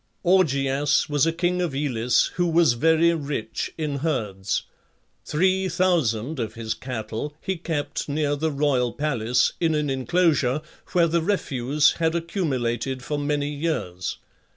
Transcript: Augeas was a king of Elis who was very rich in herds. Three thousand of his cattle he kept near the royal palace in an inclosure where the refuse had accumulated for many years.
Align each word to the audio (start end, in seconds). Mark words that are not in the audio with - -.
Augeas 0.25 1.07
was 1.09 1.27
a 1.27 1.31
king 1.31 1.61
of 1.61 1.75
Elis 1.75 2.31
who 2.33 2.47
was 2.47 2.73
very 2.73 3.13
rich 3.13 3.71
in 3.77 3.97
herds. 3.97 4.63
Three 5.25 5.69
thousand 5.69 6.39
of 6.39 6.55
his 6.55 6.73
cattle 6.73 7.35
he 7.39 7.55
kept 7.55 8.09
near 8.09 8.35
the 8.35 8.49
royal 8.49 8.93
palace 8.93 9.53
in 9.59 9.75
an 9.75 9.91
inclosure 9.91 10.63
where 10.93 11.05
the 11.05 11.21
refuse 11.21 11.91
had 11.99 12.15
accumulated 12.15 13.03
for 13.03 13.19
many 13.19 13.51
years. 13.53 14.17